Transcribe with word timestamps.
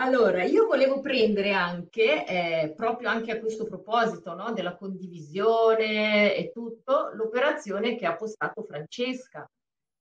Allora, 0.00 0.44
io 0.44 0.66
volevo 0.66 1.00
prendere 1.00 1.52
anche, 1.52 2.24
eh, 2.24 2.72
proprio 2.72 3.08
anche 3.08 3.32
a 3.32 3.40
questo 3.40 3.64
proposito, 3.64 4.32
no, 4.32 4.52
della 4.52 4.76
condivisione 4.76 6.36
e 6.36 6.52
tutto, 6.52 7.10
l'operazione 7.14 7.96
che 7.96 8.06
ha 8.06 8.14
postato 8.14 8.62
Francesca. 8.62 9.44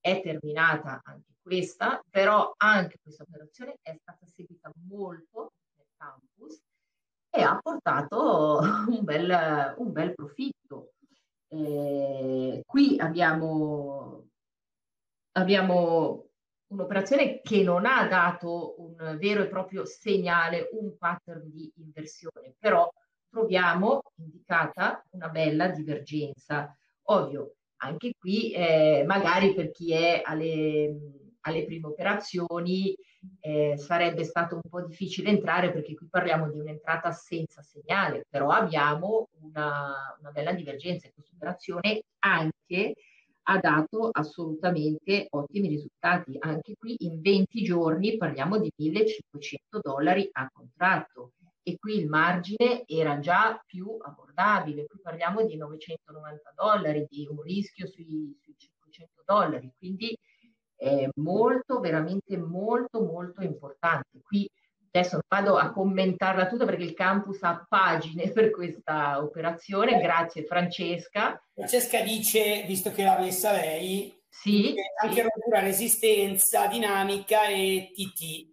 È 0.00 0.22
terminata 0.22 1.02
anche 1.04 1.34
questa, 1.42 2.02
però 2.08 2.54
anche 2.56 2.96
questa 3.02 3.24
operazione 3.24 3.76
è 3.82 3.94
stata 4.00 4.24
seguita 4.34 4.72
molto 4.88 5.52
nel 5.76 5.86
campus 5.98 6.58
e 7.28 7.42
ha 7.42 7.58
portato 7.62 8.60
un 8.88 9.04
bel, 9.04 9.74
un 9.76 9.92
bel 9.92 10.14
profitto. 10.14 10.92
Eh, 11.48 12.62
qui 12.64 12.98
abbiamo, 12.98 14.28
abbiamo 15.32 16.31
un'operazione 16.72 17.40
che 17.40 17.62
non 17.62 17.84
ha 17.86 18.06
dato 18.06 18.74
un 18.78 19.16
vero 19.18 19.42
e 19.42 19.48
proprio 19.48 19.84
segnale, 19.84 20.68
un 20.72 20.96
pattern 20.96 21.50
di 21.50 21.70
inversione, 21.76 22.54
però 22.58 22.90
troviamo 23.28 24.02
indicata 24.16 25.04
una 25.10 25.28
bella 25.28 25.68
divergenza. 25.68 26.74
Ovvio, 27.04 27.54
anche 27.76 28.12
qui 28.18 28.52
eh, 28.52 29.04
magari 29.06 29.54
per 29.54 29.70
chi 29.70 29.92
è 29.92 30.22
alle, 30.24 30.94
alle 31.40 31.64
prime 31.64 31.88
operazioni 31.88 32.94
eh, 33.40 33.76
sarebbe 33.76 34.24
stato 34.24 34.56
un 34.56 34.68
po' 34.68 34.84
difficile 34.84 35.30
entrare 35.30 35.72
perché 35.72 35.94
qui 35.94 36.08
parliamo 36.08 36.50
di 36.50 36.58
un'entrata 36.58 37.12
senza 37.12 37.62
segnale, 37.62 38.26
però 38.28 38.50
abbiamo 38.50 39.28
una, 39.40 40.16
una 40.20 40.30
bella 40.30 40.52
divergenza 40.52 41.06
in 41.06 41.12
questa 41.14 41.34
operazione 41.34 42.02
anche 42.20 42.94
ha 43.44 43.58
dato 43.58 44.10
assolutamente 44.12 45.26
ottimi 45.30 45.68
risultati. 45.68 46.36
Anche 46.38 46.74
qui 46.76 46.96
in 47.00 47.20
20 47.20 47.62
giorni 47.62 48.16
parliamo 48.16 48.58
di 48.58 48.72
1500 48.76 49.80
dollari 49.80 50.28
a 50.32 50.48
contratto 50.52 51.32
e 51.62 51.76
qui 51.78 51.98
il 51.98 52.08
margine 52.08 52.84
era 52.86 53.18
già 53.20 53.60
più 53.64 53.96
abbordabile, 54.00 54.86
qui 54.86 54.98
parliamo 55.00 55.44
di 55.44 55.56
990 55.56 56.52
dollari, 56.56 57.06
di 57.08 57.26
un 57.30 57.40
rischio 57.40 57.86
sui, 57.86 58.36
sui 58.42 58.54
500 58.56 59.22
dollari, 59.24 59.72
quindi 59.78 60.16
è 60.74 61.08
molto, 61.14 61.78
veramente 61.78 62.36
molto, 62.36 63.00
molto 63.04 63.42
importante. 63.42 64.20
Qui 64.20 64.48
Adesso 64.94 65.12
non 65.14 65.22
vado 65.26 65.56
a 65.56 65.72
commentarla 65.72 66.48
tutta 66.48 66.66
perché 66.66 66.82
il 66.82 66.92
campus 66.92 67.42
ha 67.42 67.64
pagine 67.66 68.30
per 68.30 68.50
questa 68.50 69.22
operazione. 69.22 69.98
Grazie 69.98 70.44
Francesca. 70.44 71.42
Francesca 71.54 72.02
dice, 72.02 72.64
visto 72.66 72.92
che 72.92 73.02
l'ha 73.02 73.18
messa 73.18 73.52
lei, 73.52 74.14
sì, 74.28 74.74
anche 75.00 75.14
sì. 75.14 75.22
rottura 75.22 75.60
resistenza, 75.60 76.66
dinamica 76.66 77.46
e 77.46 77.90
TT 77.94 78.50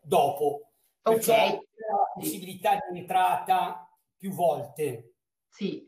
dopo. 0.00 0.70
Ok. 1.02 1.26
La 1.26 1.60
possibilità 2.14 2.78
di 2.90 3.00
entrata 3.00 3.86
più 4.16 4.30
volte. 4.30 5.16
Sì. 5.50 5.86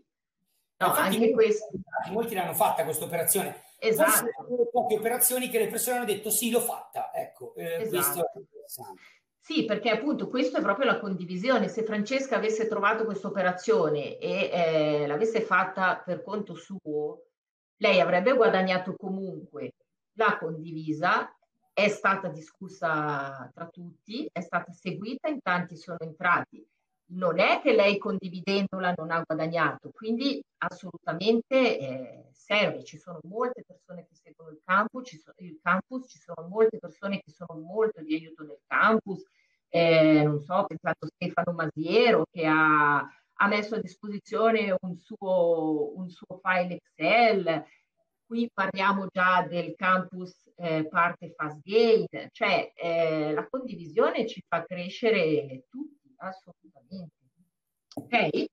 No, 0.76 0.88
Infatti, 0.88 1.14
anche 1.14 1.30
questo. 1.30 1.70
Molti 2.10 2.34
l'hanno 2.34 2.52
fatta 2.52 2.84
questa 2.84 3.06
operazione. 3.06 3.62
Esatto. 3.78 4.10
Forse 4.10 4.68
poche 4.70 4.96
operazioni 4.96 5.48
che 5.48 5.58
le 5.58 5.68
persone 5.68 5.96
hanno 5.96 6.06
detto 6.06 6.28
sì, 6.28 6.50
l'ho 6.50 6.60
fatta. 6.60 7.10
Ecco, 7.14 7.54
eh, 7.54 7.82
esatto. 7.82 7.88
questo 7.88 8.20
è 8.20 8.38
interessante. 8.38 9.02
Sì, 9.46 9.66
perché 9.66 9.90
appunto 9.90 10.28
questo 10.28 10.56
è 10.56 10.62
proprio 10.62 10.86
la 10.86 10.98
condivisione. 10.98 11.68
Se 11.68 11.84
Francesca 11.84 12.36
avesse 12.36 12.66
trovato 12.66 13.04
questa 13.04 13.26
operazione 13.26 14.16
e 14.16 14.50
eh, 14.50 15.06
l'avesse 15.06 15.42
fatta 15.42 15.98
per 16.02 16.22
conto 16.22 16.54
suo, 16.54 17.26
lei 17.76 18.00
avrebbe 18.00 18.32
guadagnato 18.34 18.94
comunque. 18.96 19.74
L'ha 20.14 20.38
condivisa, 20.38 21.30
è 21.74 21.88
stata 21.88 22.28
discussa 22.28 23.50
tra 23.52 23.66
tutti, 23.68 24.26
è 24.32 24.40
stata 24.40 24.72
seguita, 24.72 25.28
in 25.28 25.40
tanti 25.42 25.76
sono 25.76 25.98
entrati. 26.00 26.66
Non 27.06 27.38
è 27.38 27.60
che 27.60 27.74
lei 27.74 27.98
condividendola 27.98 28.94
non 28.96 29.10
ha 29.10 29.22
guadagnato, 29.26 29.90
quindi 29.92 30.42
assolutamente 30.58 31.78
eh, 31.78 32.28
serve. 32.32 32.82
Ci 32.82 32.96
sono 32.96 33.18
molte 33.24 33.62
persone 33.66 34.06
che 34.06 34.14
seguono 34.14 34.52
il 34.52 34.62
campus, 34.64 35.06
ci 35.06 35.18
sono, 35.18 35.36
il 35.40 35.58
campus, 35.62 36.08
ci 36.08 36.18
sono 36.18 36.48
molte 36.48 36.78
persone 36.78 37.20
che 37.20 37.30
sono 37.30 37.60
molto 37.60 38.00
di 38.02 38.14
aiuto 38.14 38.42
nel 38.44 38.60
campus, 38.66 39.22
eh, 39.74 40.22
non 40.22 40.40
so, 40.40 40.66
pensato 40.68 41.08
Stefano 41.12 41.52
Masiero 41.52 42.26
che 42.30 42.46
ha, 42.46 42.98
ha 42.98 43.46
messo 43.48 43.74
a 43.74 43.80
disposizione 43.80 44.72
un 44.82 44.96
suo, 44.96 45.98
un 45.98 46.08
suo, 46.08 46.38
file 46.40 46.76
Excel. 46.76 47.64
Qui 48.24 48.48
parliamo 48.54 49.08
già 49.10 49.42
del 49.42 49.74
campus 49.74 50.48
eh, 50.54 50.86
parte 50.86 51.34
fast 51.36 51.60
gain, 51.64 52.06
cioè 52.30 52.72
eh, 52.76 53.32
la 53.32 53.48
condivisione 53.48 54.28
ci 54.28 54.44
fa 54.46 54.64
crescere 54.64 55.64
tutti, 55.68 56.14
assolutamente. 56.18 57.14
Ok? 57.94 58.44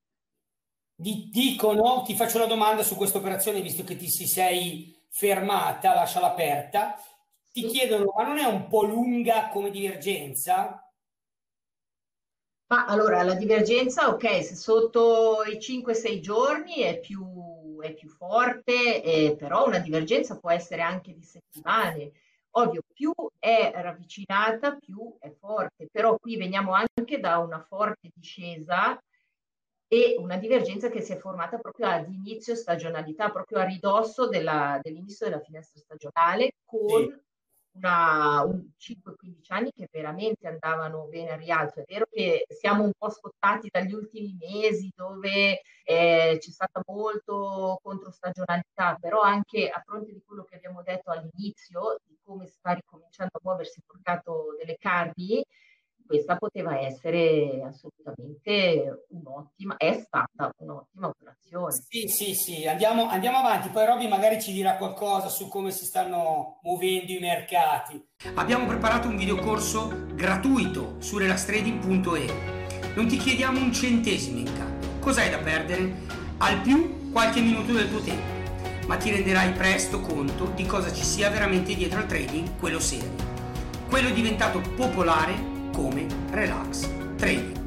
Dicono, 0.94 2.02
ti 2.02 2.16
faccio 2.16 2.38
una 2.38 2.46
domanda 2.46 2.82
su 2.82 2.96
questa 2.96 3.18
operazione, 3.18 3.62
visto 3.62 3.84
che 3.84 3.94
ti 3.94 4.08
si 4.08 4.26
sei 4.26 4.92
fermata, 5.08 5.94
lasciala 5.94 6.32
aperta. 6.32 7.00
Ti 7.52 7.60
sì. 7.60 7.66
chiedono, 7.68 8.12
ma 8.16 8.24
non 8.26 8.38
è 8.38 8.44
un 8.44 8.66
po' 8.66 8.82
lunga 8.82 9.48
come 9.50 9.70
divergenza? 9.70 10.81
Ma 12.72 12.86
allora 12.86 13.22
la 13.22 13.34
divergenza, 13.34 14.08
ok, 14.08 14.42
se 14.42 14.54
sotto 14.54 15.42
i 15.44 15.58
5-6 15.58 16.20
giorni 16.20 16.76
è 16.76 16.98
più, 17.00 17.78
è 17.82 17.92
più 17.92 18.08
forte, 18.08 19.02
eh, 19.02 19.36
però 19.36 19.66
una 19.66 19.78
divergenza 19.78 20.38
può 20.38 20.50
essere 20.50 20.80
anche 20.80 21.12
di 21.12 21.22
settimane. 21.22 22.12
Ovvio, 22.52 22.80
più 22.90 23.12
è 23.38 23.72
ravvicinata, 23.74 24.76
più 24.76 25.14
è 25.18 25.30
forte, 25.38 25.88
però 25.92 26.16
qui 26.16 26.38
veniamo 26.38 26.72
anche 26.72 27.20
da 27.20 27.36
una 27.36 27.60
forte 27.60 28.08
discesa 28.14 28.98
e 29.86 30.16
una 30.18 30.38
divergenza 30.38 30.88
che 30.88 31.02
si 31.02 31.12
è 31.12 31.18
formata 31.18 31.58
proprio 31.58 31.88
ad 31.88 32.10
inizio 32.10 32.54
stagionalità, 32.54 33.30
proprio 33.30 33.58
a 33.58 33.64
ridosso 33.64 34.28
della, 34.28 34.80
dell'inizio 34.82 35.28
della 35.28 35.42
finestra 35.42 35.78
stagionale, 35.78 36.54
con 36.64 37.02
sì 37.02 37.31
una, 37.72 38.42
un 38.44 38.70
5-15 38.78 39.52
anni 39.52 39.72
che 39.72 39.88
veramente 39.90 40.46
andavano 40.46 41.06
bene 41.06 41.30
al 41.30 41.38
rialzo. 41.38 41.80
È 41.80 41.84
vero 41.86 42.06
che 42.10 42.44
siamo 42.48 42.84
un 42.84 42.92
po' 42.96 43.10
scottati 43.10 43.68
dagli 43.70 43.92
ultimi 43.92 44.36
mesi 44.38 44.92
dove 44.94 45.60
eh, 45.84 46.36
c'è 46.38 46.50
stata 46.50 46.82
molto 46.86 47.78
controstagionalità, 47.82 48.96
però 49.00 49.20
anche 49.20 49.68
a 49.68 49.80
fronte 49.84 50.12
di 50.12 50.22
quello 50.24 50.44
che 50.44 50.56
abbiamo 50.56 50.82
detto 50.82 51.10
all'inizio, 51.10 51.98
di 52.04 52.18
come 52.22 52.46
sta 52.46 52.72
ricominciando 52.72 53.32
a 53.36 53.40
muoversi 53.42 53.78
il 53.78 53.84
mercato 53.92 54.56
delle 54.58 54.76
carni, 54.78 55.44
questa 56.06 56.36
poteva 56.36 56.78
essere 56.78 57.62
assolutamente 57.62 59.06
un'ottima, 59.08 59.76
è 59.76 59.94
stata 59.94 60.52
un'ottima 60.58 61.08
operazione. 61.08 61.31
Sì, 61.68 62.08
sì, 62.08 62.34
sì, 62.34 62.66
andiamo, 62.66 63.10
andiamo 63.10 63.36
avanti, 63.36 63.68
poi 63.68 63.84
Robby 63.84 64.08
magari 64.08 64.40
ci 64.40 64.54
dirà 64.54 64.76
qualcosa 64.76 65.28
su 65.28 65.48
come 65.48 65.70
si 65.70 65.84
stanno 65.84 66.60
muovendo 66.62 67.12
i 67.12 67.18
mercati. 67.18 68.02
Abbiamo 68.36 68.64
preparato 68.64 69.08
un 69.08 69.16
videocorso 69.16 70.06
gratuito 70.14 70.96
su 71.00 71.18
relastrading.e. 71.18 72.94
Non 72.94 73.06
ti 73.06 73.18
chiediamo 73.18 73.58
un 73.58 73.70
centesimo 73.70 74.38
in 74.38 74.46
cambio. 74.46 74.88
Cos'hai 75.00 75.28
da 75.28 75.38
perdere? 75.38 75.92
Al 76.38 76.58
più 76.62 77.10
qualche 77.12 77.40
minuto 77.40 77.74
del 77.74 77.90
tuo 77.90 78.00
tempo, 78.00 78.86
ma 78.86 78.96
ti 78.96 79.10
renderai 79.10 79.52
presto 79.52 80.00
conto 80.00 80.46
di 80.54 80.64
cosa 80.64 80.90
ci 80.90 81.04
sia 81.04 81.28
veramente 81.28 81.74
dietro 81.74 81.98
al 81.98 82.06
trading, 82.06 82.58
quello 82.58 82.80
serio. 82.80 83.12
Quello 83.90 84.08
diventato 84.08 84.62
popolare 84.74 85.34
come 85.70 86.06
Relax 86.30 86.88
Trading. 87.16 87.61